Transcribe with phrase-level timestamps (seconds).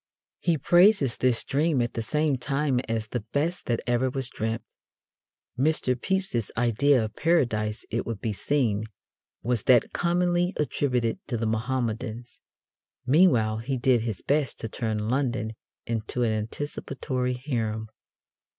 [0.39, 4.63] He praises this dream at the same time as "the best that ever was dreamt."
[5.59, 5.93] Mr.
[5.93, 8.85] Pepys's idea of Paradise, it would be seen,
[9.43, 12.39] was that commonly attributed to the Mohammedans.
[13.05, 15.53] Meanwhile he did his best to turn London
[15.85, 17.87] into an anticipatory harem.